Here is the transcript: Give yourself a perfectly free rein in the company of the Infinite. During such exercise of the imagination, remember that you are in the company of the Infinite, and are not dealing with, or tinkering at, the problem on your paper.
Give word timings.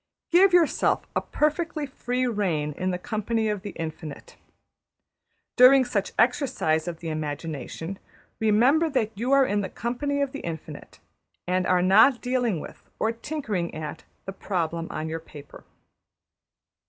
Give 0.31 0.51
yourself 0.51 1.05
a 1.15 1.21
perfectly 1.21 1.85
free 1.85 2.25
rein 2.25 2.71
in 2.71 2.89
the 2.89 2.97
company 2.97 3.49
of 3.49 3.61
the 3.61 3.69
Infinite. 3.75 4.35
During 5.55 5.85
such 5.85 6.13
exercise 6.17 6.87
of 6.87 7.01
the 7.01 7.09
imagination, 7.09 7.99
remember 8.39 8.89
that 8.89 9.15
you 9.15 9.31
are 9.31 9.45
in 9.45 9.61
the 9.61 9.69
company 9.69 10.19
of 10.23 10.31
the 10.31 10.39
Infinite, 10.39 10.99
and 11.47 11.67
are 11.67 11.83
not 11.83 12.19
dealing 12.19 12.59
with, 12.59 12.89
or 12.97 13.11
tinkering 13.11 13.75
at, 13.75 14.03
the 14.25 14.33
problem 14.33 14.87
on 14.89 15.07
your 15.07 15.19
paper. 15.19 15.65